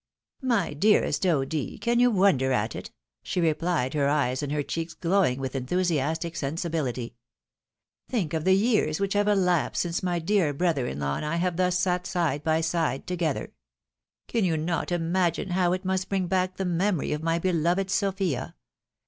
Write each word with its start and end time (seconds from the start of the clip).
"My 0.41 0.73
dearest 0.73 1.27
O'D., 1.27 1.77
can 1.79 1.99
you 1.99 2.09
wonder 2.09 2.51
at 2.51 2.75
it?" 2.75 2.89
she 3.21 3.39
replied, 3.39 3.93
her 3.93 4.09
eyes 4.09 4.41
and 4.41 4.51
her 4.51 4.63
cheeks 4.63 4.95
glowing 4.95 5.39
with 5.39 5.55
enthusiastic 5.55 6.33
sensibihty." 6.33 7.13
Think 8.09 8.33
of 8.33 8.43
the 8.43 8.55
years 8.55 8.99
which 8.99 9.13
have 9.13 9.27
elapsed 9.27 9.83
since 9.83 10.01
my 10.01 10.17
dear 10.17 10.55
brother 10.55 10.87
in 10.87 10.99
law 10.99 11.17
and 11.17 11.23
I 11.25 11.35
have 11.35 11.55
thus 11.55 11.77
sat 11.77 12.07
side 12.07 12.43
by 12.43 12.61
side 12.61 13.05
together! 13.05 13.53
Can 14.27 14.43
you 14.43 14.57
not 14.57 14.91
imagine 14.91 15.51
how 15.51 15.71
it 15.73 15.85
must 15.85 16.09
bring 16.09 16.25
back 16.25 16.57
the 16.57 16.65
memory 16.65 17.11
of 17.11 17.21
my 17.21 17.37
beloved 17.37 17.91
Sophia 17.91 18.55